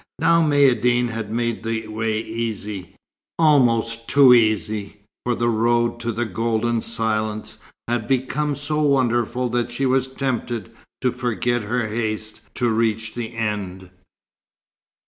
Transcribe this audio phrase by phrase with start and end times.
[0.17, 2.95] Now Maïeddine had made the way easy
[3.37, 9.69] almost too easy, for the road to the golden silence had become so wonderful that
[9.69, 13.91] she was tempted to forget her haste to reach the end.